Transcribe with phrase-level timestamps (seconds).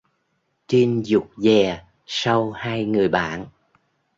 [0.67, 3.45] Trinh dụt dè sau hai người bạn